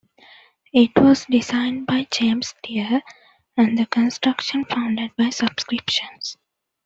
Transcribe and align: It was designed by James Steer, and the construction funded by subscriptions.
It 0.73 0.93
was 0.97 1.27
designed 1.29 1.85
by 1.85 2.07
James 2.09 2.55
Steer, 2.57 3.03
and 3.55 3.77
the 3.77 3.85
construction 3.85 4.65
funded 4.65 5.11
by 5.15 5.29
subscriptions. 5.29 6.37